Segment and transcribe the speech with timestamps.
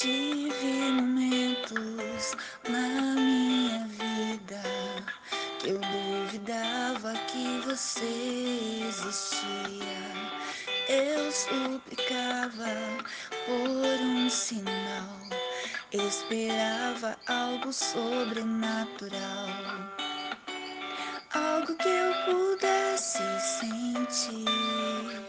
[0.00, 2.34] Tive momentos
[2.66, 4.62] na minha vida
[5.58, 10.00] que eu duvidava que você existia.
[10.88, 12.64] Eu suplicava
[13.44, 15.20] por um sinal,
[15.92, 19.50] esperava algo sobrenatural,
[21.34, 23.20] algo que eu pudesse
[23.60, 25.19] sentir,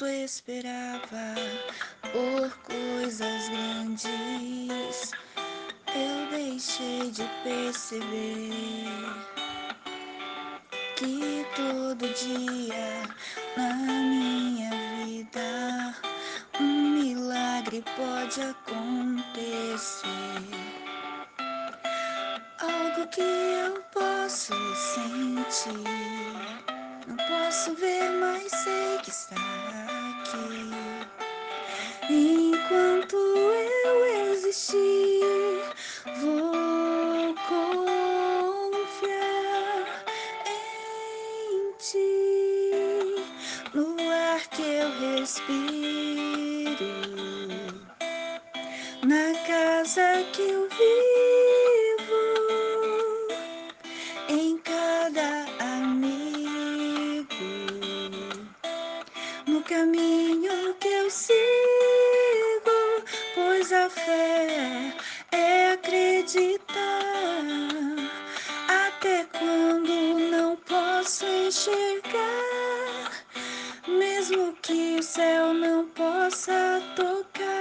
[0.00, 1.34] Enquanto esperava
[2.10, 5.12] por coisas grandes,
[5.94, 8.88] eu deixei de perceber
[10.96, 13.02] que todo dia
[13.58, 14.70] na minha
[15.04, 15.94] vida
[16.58, 20.06] um milagre pode acontecer.
[22.58, 24.54] Algo que eu posso
[24.94, 26.29] sentir.
[27.10, 30.70] Não posso ver, mas sei que está aqui.
[32.08, 35.60] Enquanto eu existir,
[36.20, 39.08] vou confiar
[40.46, 43.24] em ti.
[43.74, 46.94] No ar que eu respiro,
[49.02, 51.29] na casa que eu vivo,
[76.00, 77.59] possa tocar,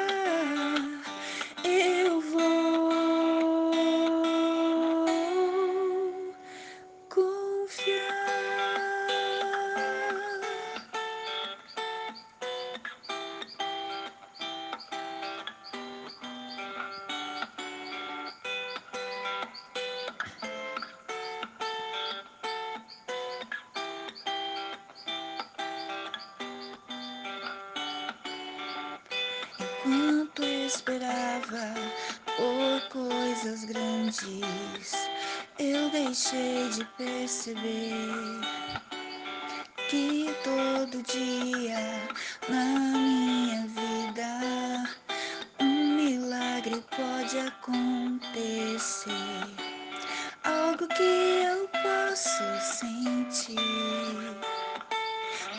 [29.90, 31.74] Enquanto esperava
[32.38, 34.94] por coisas grandes,
[35.58, 37.96] eu deixei de perceber
[39.90, 42.08] que todo dia
[42.48, 42.64] na
[43.00, 44.88] minha vida
[45.60, 49.10] um milagre pode acontecer.
[50.44, 52.44] Algo que eu posso
[52.78, 53.56] sentir.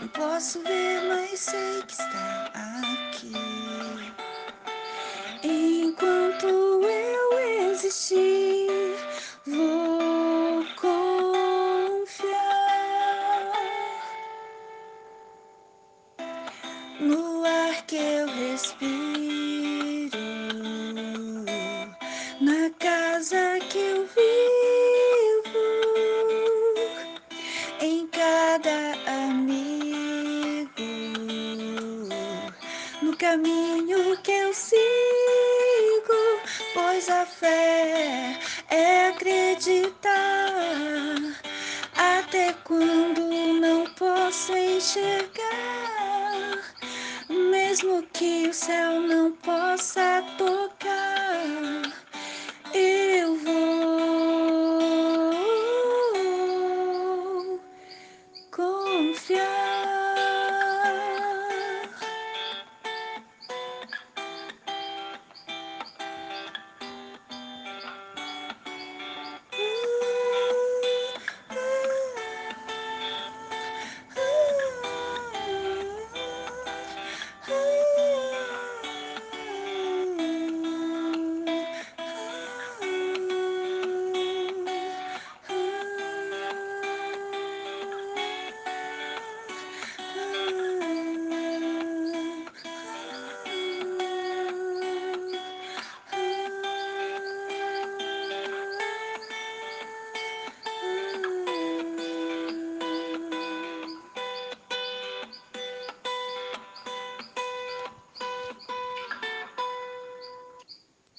[0.01, 3.50] Não posso ver, mas sei que está aqui.
[17.01, 20.19] No ar que eu respiro,
[22.41, 25.59] na casa que eu vivo,
[27.81, 28.93] em cada
[29.29, 30.71] amigo,
[33.03, 34.81] no caminho que eu sigo,
[36.75, 38.39] pois a fé
[38.69, 40.21] é acreditar
[41.97, 43.21] até quando
[43.61, 45.80] não posso enxergar,
[47.83, 51.47] mesmo que o céu não possa tocar,
[52.75, 54.51] eu vou
[58.51, 59.80] confiar.